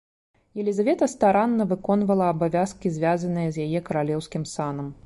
Елізавета 0.63 1.09
старанна 1.13 1.67
выконвала 1.75 2.31
абавязкі 2.35 2.95
звязаныя 2.97 3.49
з 3.55 3.67
яе 3.69 3.79
каралеўскім 3.93 4.53
санам. 4.57 4.93